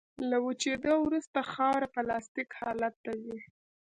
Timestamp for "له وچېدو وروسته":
0.29-1.39